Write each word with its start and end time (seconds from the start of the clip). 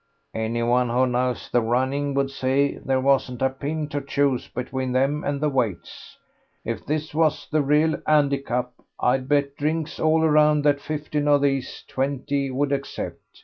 "Anyone 0.33 0.87
what 0.91 1.09
knows 1.09 1.47
the 1.51 1.61
running 1.61 2.15
would 2.15 2.31
say 2.31 2.79
there 2.79 2.99
wasn't 2.99 3.43
a 3.43 3.51
pin 3.51 3.87
to 3.89 4.01
choose 4.01 4.47
between 4.47 4.93
them 4.93 5.23
at 5.23 5.39
the 5.39 5.47
weights. 5.47 6.17
If 6.65 6.83
this 6.87 7.13
was 7.13 7.47
the 7.51 7.61
real 7.61 8.01
'andicap, 8.07 8.71
I'd 8.99 9.27
bet 9.29 9.55
drinks 9.57 9.99
all 9.99 10.23
around 10.23 10.63
that 10.63 10.81
fifteen 10.81 11.27
of 11.27 11.43
these 11.43 11.83
twenty 11.87 12.49
would 12.49 12.71
accept. 12.71 13.21